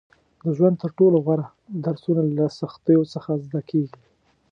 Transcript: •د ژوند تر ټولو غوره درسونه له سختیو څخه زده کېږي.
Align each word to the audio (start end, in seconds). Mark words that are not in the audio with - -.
•د 0.43 0.45
ژوند 0.57 0.75
تر 0.83 0.91
ټولو 0.97 1.17
غوره 1.25 1.47
درسونه 1.85 2.21
له 2.37 2.45
سختیو 2.59 3.01
څخه 3.13 3.31
زده 3.45 3.61
کېږي. 3.69 3.97